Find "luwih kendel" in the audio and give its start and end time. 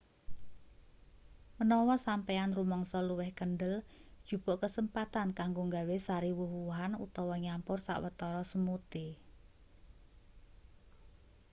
3.09-3.75